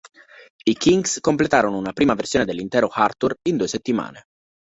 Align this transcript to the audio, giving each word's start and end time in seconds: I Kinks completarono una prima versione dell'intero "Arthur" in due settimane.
I 0.63 0.73
Kinks 0.73 1.19
completarono 1.21 1.77
una 1.77 1.93
prima 1.93 2.15
versione 2.15 2.43
dell'intero 2.43 2.87
"Arthur" 2.87 3.37
in 3.43 3.57
due 3.57 3.67
settimane. 3.67 4.23